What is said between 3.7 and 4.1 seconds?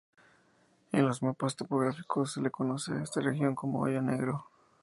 Hoyo